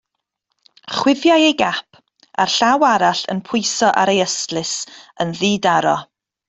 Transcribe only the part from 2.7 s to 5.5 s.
arall yn pwyso ar ei ystlys, yn